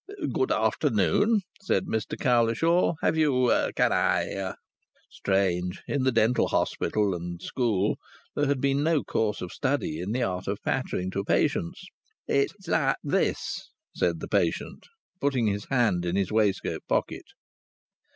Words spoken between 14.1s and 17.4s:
the patient, putting his hand in his waistcoat pocket.